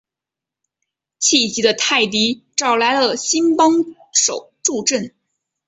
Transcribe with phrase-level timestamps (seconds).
[1.19, 3.69] 气急的泰迪找来了新帮
[4.11, 5.13] 手助阵。